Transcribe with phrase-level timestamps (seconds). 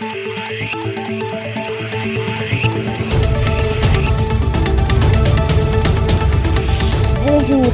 [0.00, 0.10] Bonjour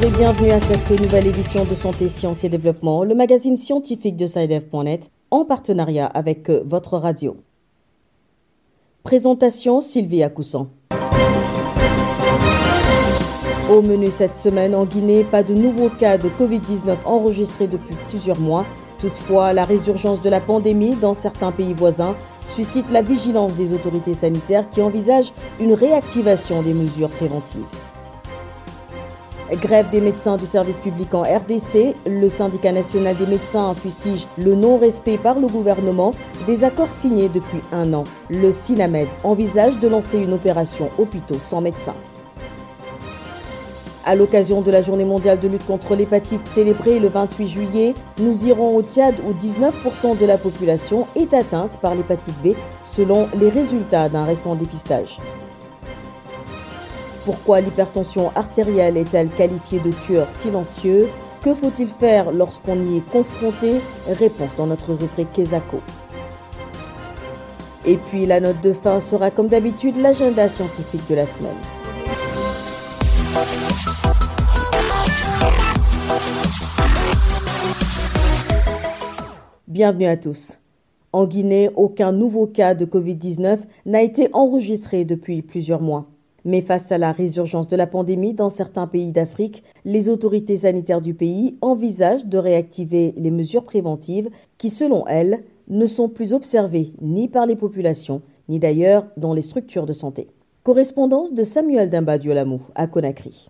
[0.01, 4.25] et bienvenue à cette nouvelle édition de Santé, Sciences et Développement, le magazine scientifique de
[4.25, 7.37] SciDev.net en partenariat avec votre radio.
[9.03, 10.67] Présentation Sylvie Acoussan.
[13.69, 18.39] Au menu cette semaine en Guinée, pas de nouveaux cas de Covid-19 enregistrés depuis plusieurs
[18.39, 18.65] mois.
[19.05, 22.15] Toutefois, la résurgence de la pandémie dans certains pays voisins
[22.47, 27.61] suscite la vigilance des autorités sanitaires qui envisagent une réactivation des mesures préventives.
[29.61, 34.55] Grève des médecins du service public en RDC, le syndicat national des médecins fustige le
[34.55, 36.15] non-respect par le gouvernement
[36.47, 38.05] des accords signés depuis un an.
[38.31, 41.93] Le SINAMED envisage de lancer une opération hôpitaux sans médecins.
[44.07, 48.45] À l'occasion de la journée mondiale de lutte contre l'hépatite célébrée le 28 juillet, nous
[48.45, 52.49] irons au Tchad où 19% de la population est atteinte par l'hépatite B
[52.83, 55.17] selon les résultats d'un récent dépistage.
[57.25, 61.09] Pourquoi l'hypertension artérielle est-elle qualifiée de tueur silencieux?
[61.41, 63.81] Que faut-il faire lorsqu'on y est confronté?
[64.07, 65.81] Réponse dans notre rubrique Kesako.
[67.87, 71.74] Et puis la note de fin sera comme d'habitude l'agenda scientifique de la semaine.
[79.75, 80.57] Bienvenue à tous.
[81.11, 86.05] En Guinée, aucun nouveau cas de Covid-19 n'a été enregistré depuis plusieurs mois.
[86.45, 91.01] Mais face à la résurgence de la pandémie dans certains pays d'Afrique, les autorités sanitaires
[91.01, 96.93] du pays envisagent de réactiver les mesures préventives qui, selon elles, ne sont plus observées
[97.01, 100.29] ni par les populations, ni d'ailleurs dans les structures de santé.
[100.63, 103.49] Correspondance de Samuel Dimba Diolamou à Conakry.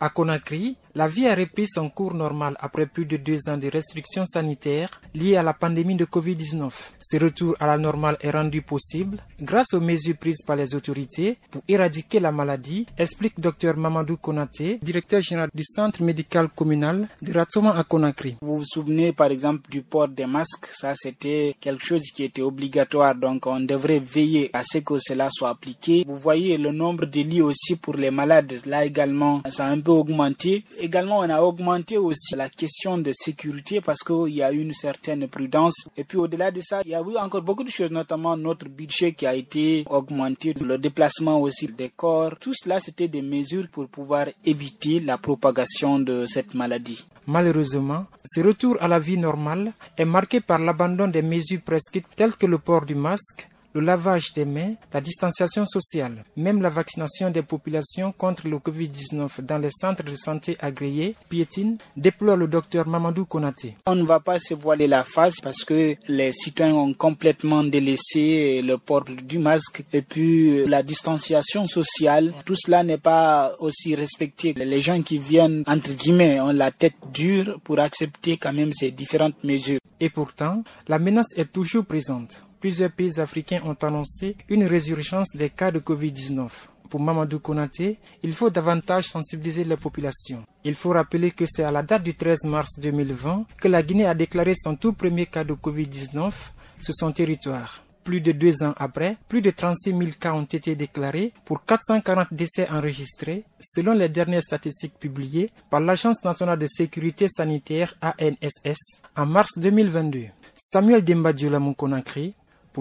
[0.00, 3.68] À Conakry, la vie a repris son cours normal après plus de deux ans de
[3.68, 6.70] restrictions sanitaires liées à la pandémie de Covid-19.
[6.98, 11.36] Ce retour à la normale est rendu possible grâce aux mesures prises par les autorités
[11.50, 17.30] pour éradiquer la maladie, explique Dr Mamadou Konaté, directeur général du centre médical communal de
[17.30, 18.36] Ratoma à Conakry.
[18.40, 22.40] Vous vous souvenez par exemple du port des masques, ça c'était quelque chose qui était
[22.40, 26.04] obligatoire, donc on devrait veiller à ce que cela soit appliqué.
[26.08, 29.80] Vous voyez le nombre de lits aussi pour les malades, là également ça a un
[29.80, 30.64] peu augmenté.
[30.86, 35.26] Également, on a augmenté aussi la question de sécurité parce qu'il y a une certaine
[35.26, 35.74] prudence.
[35.96, 38.68] Et puis au-delà de ça, il y a eu encore beaucoup de choses, notamment notre
[38.68, 42.36] budget qui a été augmenté, le déplacement aussi des corps.
[42.38, 47.04] Tout cela, c'était des mesures pour pouvoir éviter la propagation de cette maladie.
[47.26, 52.36] Malheureusement, ce retour à la vie normale est marqué par l'abandon des mesures prescrites telles
[52.36, 57.28] que le port du masque, le lavage des mains, la distanciation sociale, même la vaccination
[57.28, 62.88] des populations contre le Covid-19 dans les centres de santé agréés piétine, déplore le docteur
[62.88, 63.76] Mamadou Konaté.
[63.84, 68.62] On ne va pas se voiler la face parce que les citoyens ont complètement délaissé
[68.62, 72.32] le port du masque et puis la distanciation sociale.
[72.46, 74.54] Tout cela n'est pas aussi respecté.
[74.54, 78.90] Les gens qui viennent, entre guillemets, ont la tête dure pour accepter quand même ces
[78.90, 79.80] différentes mesures.
[80.00, 85.50] Et pourtant, la menace est toujours présente plusieurs pays africains ont annoncé une résurgence des
[85.50, 86.48] cas de Covid-19.
[86.88, 90.44] Pour Mamadou Konaté, il faut davantage sensibiliser les populations.
[90.64, 94.06] Il faut rappeler que c'est à la date du 13 mars 2020 que la Guinée
[94.06, 96.32] a déclaré son tout premier cas de Covid-19
[96.80, 97.82] sur son territoire.
[98.04, 102.28] Plus de deux ans après, plus de 36 000 cas ont été déclarés pour 440
[102.30, 108.76] décès enregistrés, selon les dernières statistiques publiées par l'Agence nationale de sécurité sanitaire ANSS
[109.16, 110.26] en mars 2022.
[110.54, 112.34] Samuel Dembadiola Conakry,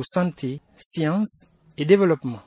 [0.03, 1.45] santé, sciences
[1.77, 2.39] et développement.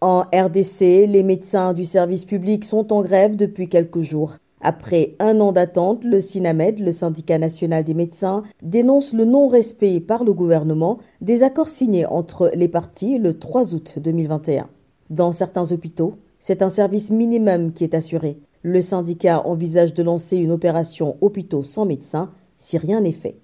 [0.00, 4.38] En RDC, les médecins du service public sont en grève depuis quelques jours.
[4.60, 10.22] Après un an d'attente, le SINAMED, le syndicat national des médecins, dénonce le non-respect par
[10.22, 14.68] le gouvernement des accords signés entre les parties le 3 août 2021.
[15.10, 18.38] Dans certains hôpitaux, c'est un service minimum qui est assuré.
[18.62, 23.41] Le syndicat envisage de lancer une opération hôpitaux sans médecins si rien n'est fait.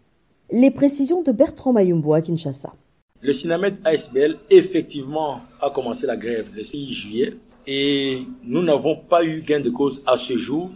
[0.51, 2.73] Les précisions de Bertrand Mayumbo à Kinshasa.
[3.21, 7.37] Le Sinamed ASBL, effectivement, a commencé la grève le 6 juillet
[7.67, 10.71] et nous n'avons pas eu gain de cause à ce jour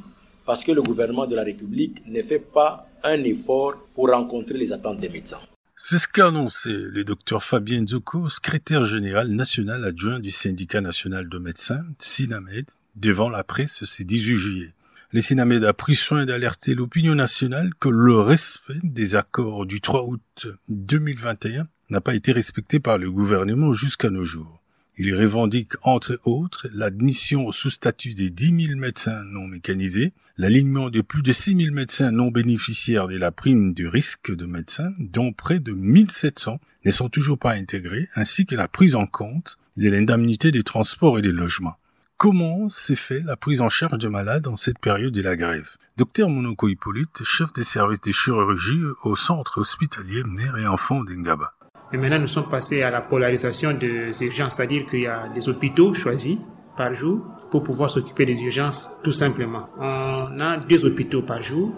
[0.45, 4.75] parce que le gouvernement de la République ne fait pas un effort pour rencontrer les
[4.75, 5.41] attentes des médecins.
[5.75, 11.31] C'est ce qu'a annoncé le docteur Fabien Nzoko, secrétaire général national adjoint du syndicat national
[11.31, 14.75] de médecins, SINAMED, devant la presse ce 18 juillet.
[15.15, 20.07] Le Sinamed a pris soin d'alerter l'opinion nationale que le respect des accords du 3
[20.07, 24.63] août 2021 n'a pas été respecté par le gouvernement jusqu'à nos jours.
[24.97, 31.03] Il revendique entre autres l'admission sous statut des 10 000 médecins non mécanisés, l'alignement de
[31.03, 35.35] plus de 6 000 médecins non bénéficiaires de la prime du risque de médecin, dont
[35.35, 39.91] près de 1700 ne sont toujours pas intégrés, ainsi que la prise en compte de
[39.91, 41.77] l'indemnité des transports et des logements.
[42.23, 45.71] Comment s'est fait la prise en charge de malades en cette période de la grève?
[45.97, 51.53] Docteur Monoko Hippolyte, chef des services de chirurgie au centre hospitalier mère et enfants d'Engaba.
[51.93, 55.49] Et maintenant, nous sommes passés à la polarisation des urgences, c'est-à-dire qu'il y a des
[55.49, 56.39] hôpitaux choisis
[56.77, 59.69] par jour pour pouvoir s'occuper des urgences tout simplement.
[59.81, 61.75] On a deux hôpitaux par jour,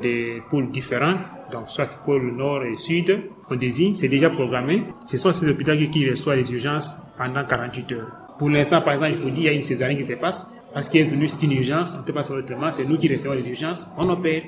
[0.00, 1.18] des pôles différents,
[1.50, 4.84] donc soit pôle nord et sud, on désigne, c'est déjà programmé.
[5.04, 8.19] Ce sont ces hôpitaux qui reçoivent les urgences pendant 48 heures.
[8.40, 10.46] Pour l'instant, par exemple, je vous dis, il y a une césarienne qui se passe,
[10.72, 12.96] parce qu'elle est venue, c'est une urgence, on ne peut pas faire autrement, c'est nous
[12.96, 14.44] qui recevons les urgences, on opère.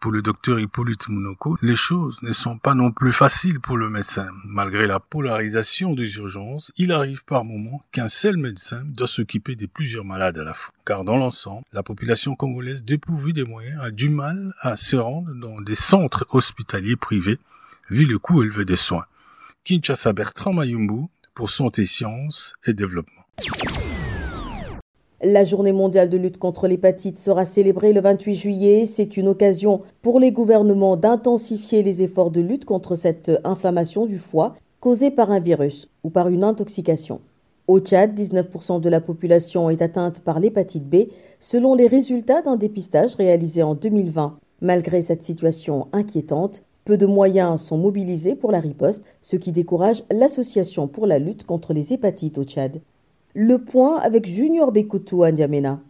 [0.00, 3.88] Pour le docteur Hippolyte Mounoko, les choses ne sont pas non plus faciles pour le
[3.88, 4.28] médecin.
[4.44, 9.64] Malgré la polarisation des urgences, il arrive par moments qu'un seul médecin doit s'occuper de
[9.64, 10.74] plusieurs malades à la fois.
[10.84, 15.32] Car dans l'ensemble, la population congolaise dépourvue des moyens a du mal à se rendre
[15.36, 17.38] dans des centres hospitaliers privés,
[17.88, 19.06] vu le coût élevé des soins.
[19.64, 23.22] Kinshasa Bertrand Mayumbu pour Santé, Sciences et Développement.
[25.22, 28.86] La journée mondiale de lutte contre l'hépatite sera célébrée le 28 juillet.
[28.86, 34.18] C'est une occasion pour les gouvernements d'intensifier les efforts de lutte contre cette inflammation du
[34.18, 37.20] foie causée par un virus ou par une intoxication.
[37.68, 41.06] Au Tchad, 19% de la population est atteinte par l'hépatite B,
[41.38, 44.38] selon les résultats d'un dépistage réalisé en 2020.
[44.60, 50.02] Malgré cette situation inquiétante, peu de moyens sont mobilisés pour la riposte, ce qui décourage
[50.10, 52.80] l'Association pour la lutte contre les hépatites au Tchad.
[53.34, 55.80] Le point avec Junior Bekoutou à N'Djamena.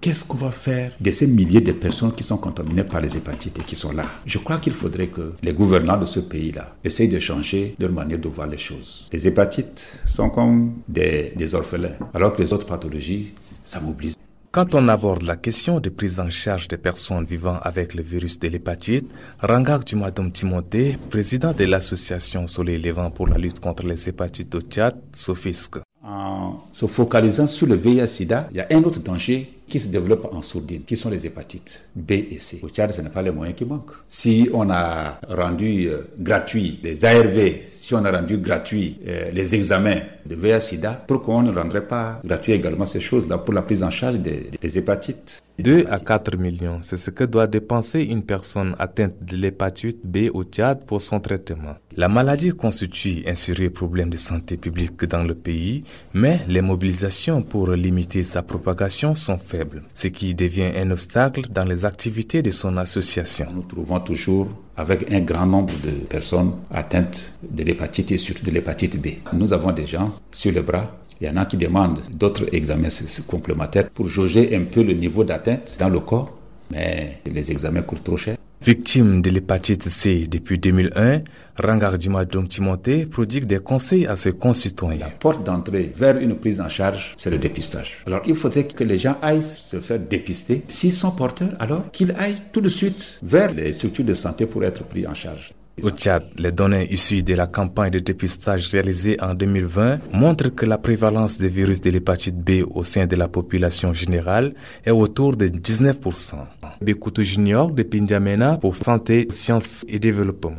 [0.00, 3.58] Qu'est-ce qu'on va faire de ces milliers de personnes qui sont contaminées par les hépatites
[3.58, 4.04] et qui sont là?
[4.24, 8.18] Je crois qu'il faudrait que les gouvernants de ce pays-là essayent de changer leur manière
[8.18, 9.08] de voir les choses.
[9.12, 13.32] Les hépatites sont comme des, des orphelins, alors que les autres pathologies,
[13.64, 14.16] ça mobilise.
[14.56, 18.38] Quand on aborde la question de prise en charge des personnes vivant avec le virus
[18.38, 19.06] de l'hépatite,
[19.42, 24.62] Rangak Dumadom Timothée, président de l'association Soleil Levant pour la lutte contre les hépatites au
[24.62, 29.80] Tchad, s'offisque en se focalisant sur le VIH-Sida, il y a un autre danger qui
[29.80, 32.60] se développe en sourdine, qui sont les hépatites B et C.
[32.62, 33.92] Au Tchad, ce n'est pas les moyens qui manquent.
[34.08, 39.54] Si on a rendu euh, gratuit les ARV, si on a rendu gratuit euh, les
[39.54, 43.82] examens de VIH-Sida, pourquoi on ne rendrait pas gratuit également ces choses-là pour la prise
[43.82, 45.42] en charge des hépatites?
[45.58, 50.28] 2 à 4 millions, c'est ce que doit dépenser une personne atteinte de l'hépatite B
[50.32, 51.76] au Tchad pour son traitement.
[51.96, 57.42] La maladie constitue un sérieux problème de santé publique dans le pays, mais les mobilisations
[57.42, 62.50] pour limiter sa propagation sont faibles, ce qui devient un obstacle dans les activités de
[62.50, 63.46] son association.
[63.54, 68.50] Nous trouvons toujours avec un grand nombre de personnes atteintes de l'hépatite et surtout de
[68.50, 69.06] l'hépatite B.
[69.32, 72.88] Nous avons des gens sur le bras il y en a qui demandent d'autres examens
[73.26, 76.36] complémentaires pour jauger un peu le niveau d'atteinte dans le corps,
[76.70, 78.36] mais les examens coûtent trop cher.
[78.62, 81.22] Victime de l'hépatite C depuis 2001,
[81.62, 85.06] Rangardima Dom Timothée prodigue des conseils à ses concitoyens.
[85.06, 87.98] La porte d'entrée vers une prise en charge, c'est le dépistage.
[88.06, 90.64] Alors il faudrait que les gens aillent se faire dépister.
[90.68, 94.64] S'ils sont porteurs, alors qu'ils aillent tout de suite vers les structures de santé pour
[94.64, 95.52] être pris en charge.
[95.82, 100.64] Au Tchad, les données issues de la campagne de dépistage réalisée en 2020 montrent que
[100.64, 104.54] la prévalence des virus de l'hépatite B au sein de la population générale
[104.86, 106.36] est autour de 19%.
[106.80, 110.54] Bekoutou Junior de Pinjamena pour Santé, Sciences et Développement.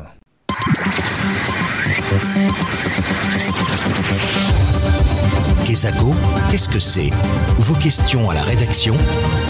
[5.66, 7.10] Qu'est-ce que c'est?
[7.58, 8.96] Vos questions à la rédaction,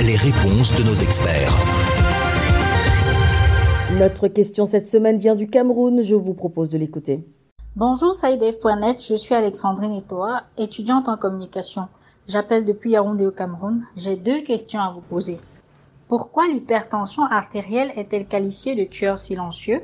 [0.01, 2.06] les réponses de nos experts.
[3.99, 6.03] Notre question cette semaine vient du Cameroun.
[6.03, 7.25] Je vous propose de l'écouter.
[7.75, 11.87] Bonjour Saïdef.net, je suis Alexandrine Etoa, étudiante en communication.
[12.27, 13.85] J'appelle depuis Yaoundé au Cameroun.
[13.95, 15.37] J'ai deux questions à vous poser.
[16.07, 19.81] Pourquoi l'hypertension artérielle est-elle qualifiée de tueur silencieux?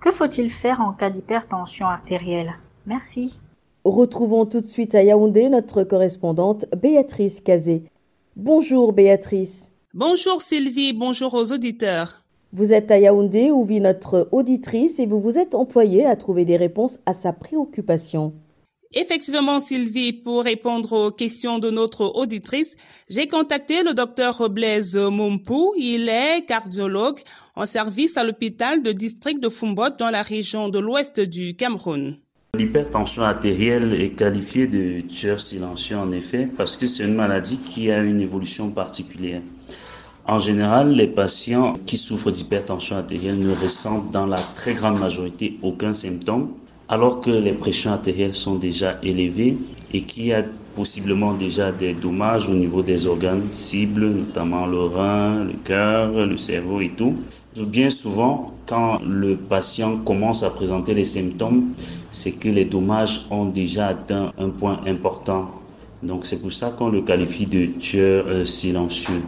[0.00, 2.54] Que faut-il faire en cas d'hypertension artérielle?
[2.86, 3.34] Merci.
[3.84, 7.84] Retrouvons tout de suite à Yaoundé notre correspondante Béatrice Cazé.
[8.34, 9.70] Bonjour Béatrice.
[9.92, 12.25] Bonjour Sylvie, bonjour aux auditeurs.
[12.58, 16.46] Vous êtes à Yaoundé où vit notre auditrice et vous vous êtes employée à trouver
[16.46, 18.32] des réponses à sa préoccupation.
[18.94, 22.76] Effectivement, Sylvie, pour répondre aux questions de notre auditrice,
[23.10, 25.74] j'ai contacté le docteur Blaise Mompou.
[25.76, 27.20] Il est cardiologue
[27.56, 32.16] en service à l'hôpital de district de Fumbot dans la région de l'ouest du Cameroun.
[32.56, 37.90] L'hypertension artérielle est qualifiée de tueur silencieux en effet parce que c'est une maladie qui
[37.90, 39.42] a une évolution particulière.
[40.28, 45.56] En général, les patients qui souffrent d'hypertension artérielle ne ressentent dans la très grande majorité
[45.62, 46.48] aucun symptôme.
[46.88, 49.56] alors que les pressions artérielles sont déjà élevées
[49.92, 54.80] et qu'il y a possiblement déjà des dommages au niveau des organes cibles, notamment le
[54.80, 57.14] rein, le cœur, le cerveau et tout.
[57.58, 61.72] Bien souvent, quand le patient commence à présenter les symptômes,
[62.10, 65.50] c'est que les dommages ont déjà atteint un point important.
[66.02, 69.22] Donc c'est pour ça qu'on le qualifie de tueur euh, silencieux.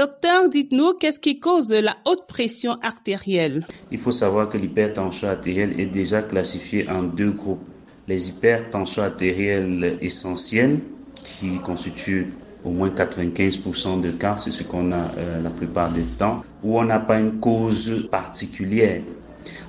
[0.00, 3.66] Docteur, dites-nous, qu'est-ce qui cause la haute pression artérielle?
[3.92, 7.68] Il faut savoir que l'hypertension artérielle est déjà classifiée en deux groupes.
[8.08, 10.78] Les hypertensions artérielles essentielles,
[11.22, 12.32] qui constituent
[12.64, 16.78] au moins 95% de cas, c'est ce qu'on a euh, la plupart du temps, où
[16.78, 19.02] on n'a pas une cause particulière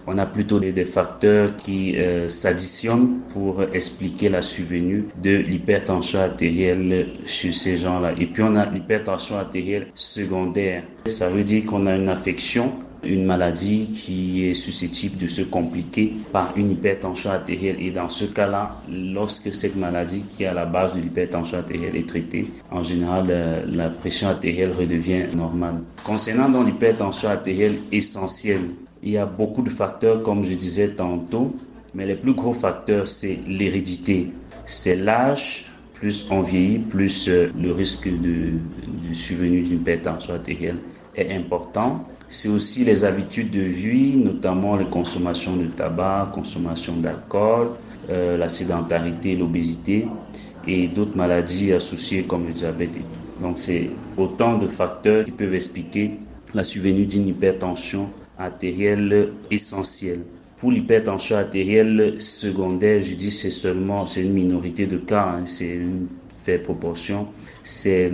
[0.08, 7.08] on a plutôt des facteurs qui euh, s'additionnent pour expliquer la survenue de l'hypertension artérielle
[7.26, 8.14] chez ces gens-là.
[8.18, 10.84] Et puis on a l'hypertension artérielle secondaire.
[11.06, 12.72] Ça veut dire qu'on a une affection
[13.04, 17.78] une maladie qui est susceptible de se compliquer par une hypertension artérielle.
[17.80, 21.96] Et dans ce cas-là, lorsque cette maladie qui est à la base de l'hypertension artérielle
[21.96, 25.82] est traitée, en général, euh, la pression artérielle redevient normale.
[26.04, 28.70] Concernant l'hypertension artérielle essentielle,
[29.04, 31.56] il y a beaucoup de facteurs, comme je disais tantôt,
[31.94, 34.34] mais les plus gros facteurs, c'est l'hérédité.
[34.66, 38.60] C'est l'âge, plus on vieillit, plus euh, le risque de,
[39.10, 40.80] de survenue d'une hypertension artérielle
[41.16, 42.08] est important.
[42.30, 47.72] C'est aussi les habitudes de vie, notamment la consommation de tabac, consommation d'alcool,
[48.10, 50.18] euh, la sédentarité, l'obésité
[50.64, 52.98] et d'autres maladies associées comme le diabète.
[53.40, 56.20] Donc c'est autant de facteurs qui peuvent expliquer
[56.54, 60.24] la survenue d'une hypertension artérielle essentielle.
[60.58, 65.74] Pour l'hypertension artérielle secondaire, je dis c'est seulement c'est une minorité de cas, hein, c'est
[65.74, 67.28] une faible proportion.
[67.64, 68.12] C'est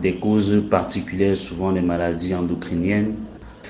[0.00, 3.14] des causes particulières, souvent les maladies endocriniennes,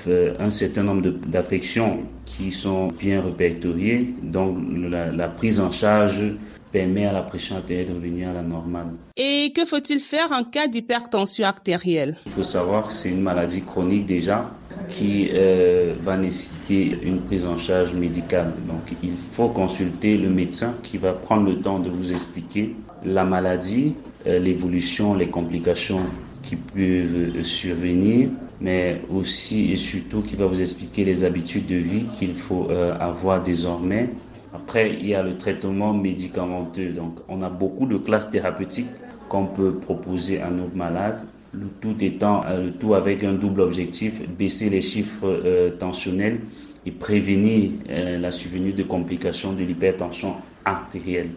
[0.07, 4.13] euh, un certain nombre d'affections qui sont bien répertoriées.
[4.21, 4.57] Donc
[4.89, 6.23] la, la prise en charge
[6.71, 8.87] permet à la pression artérielle de revenir à la normale.
[9.15, 12.17] Et que faut-il faire en cas d'hypertension artérielle?
[12.25, 14.49] Il faut savoir que c'est une maladie chronique déjà
[14.93, 18.53] qui euh, va nécessiter une prise en charge médicale.
[18.67, 23.25] Donc il faut consulter le médecin qui va prendre le temps de vous expliquer la
[23.25, 23.95] maladie,
[24.27, 26.01] euh, l'évolution, les complications
[26.43, 28.29] qui peuvent survenir,
[28.61, 32.95] mais aussi et surtout qui va vous expliquer les habitudes de vie qu'il faut euh,
[32.99, 34.09] avoir désormais.
[34.53, 36.89] Après, il y a le traitement médicamenteux.
[36.93, 38.91] Donc, on a beaucoup de classes thérapeutiques
[39.27, 41.23] qu'on peut proposer à nos malades
[41.53, 46.39] le tout étant euh, le tout avec un double objectif, baisser les chiffres euh, tensionnels
[46.85, 51.29] et prévenir euh, la survenue de complications de l'hypertension artérielle.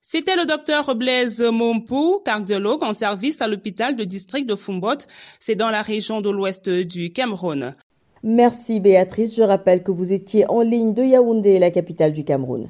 [0.00, 4.98] C'était le docteur Blaise Mompou, cardiologue en service à l'hôpital de district de Fumbot.
[5.40, 7.74] C'est dans la région de l'ouest du Cameroun.
[8.22, 9.34] Merci Béatrice.
[9.34, 12.68] Je rappelle que vous étiez en ligne de Yaoundé, la capitale du Cameroun.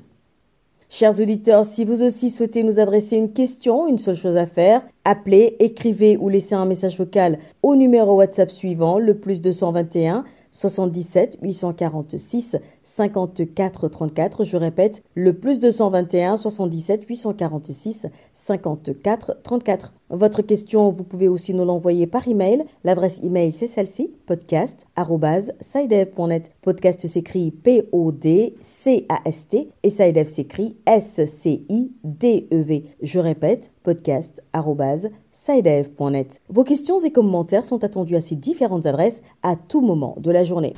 [0.88, 4.82] Chers auditeurs, si vous aussi souhaitez nous adresser une question, une seule chose à faire,
[5.04, 11.38] appelez, écrivez ou laissez un message vocal au numéro WhatsApp suivant, le plus 221 77
[11.42, 14.44] 846 54 34.
[14.44, 19.92] Je répète, le plus 221 77 846 54 34.
[20.10, 22.64] Votre question, vous pouvez aussi nous l'envoyer par email.
[22.84, 26.52] L'adresse email, c'est celle-ci, podcast.sidev.net.
[26.62, 32.84] Podcast s'écrit P-O-D-C-A-S-T et Sidev s'écrit S-C-I-D-E-V.
[33.02, 36.40] Je répète, podcast.sidev.net.
[36.50, 40.44] Vos questions et commentaires sont attendus à ces différentes adresses à tout moment de la
[40.44, 40.74] journée.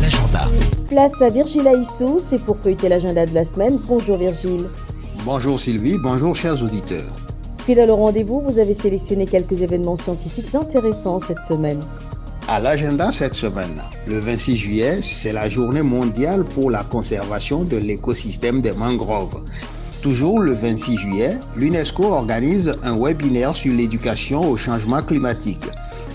[0.00, 0.42] L'agenda.
[0.88, 3.80] Place à Virgile Aissou, c'est pour feuilleter l'agenda de la semaine.
[3.88, 4.68] Bonjour Virgile.
[5.24, 7.27] Bonjour Sylvie, bonjour chers auditeurs.
[7.68, 11.78] Fidèle au rendez-vous, vous avez sélectionné quelques événements scientifiques intéressants cette semaine.
[12.48, 17.76] À l'agenda cette semaine, le 26 juillet, c'est la journée mondiale pour la conservation de
[17.76, 19.42] l'écosystème des mangroves.
[20.00, 25.68] Toujours le 26 juillet, l'UNESCO organise un webinaire sur l'éducation au changement climatique.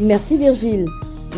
[0.00, 0.86] Merci Virgile.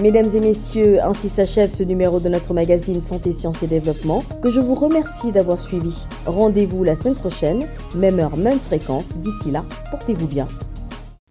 [0.01, 4.51] Mesdames et messieurs, ainsi s'achève ce numéro de notre magazine Santé, Sciences et Développement que
[4.51, 6.05] je vous remercie d'avoir suivi.
[6.27, 7.61] Rendez-vous la semaine prochaine,
[7.95, 9.09] même heure, même fréquence.
[9.17, 10.47] D'ici là, portez-vous bien.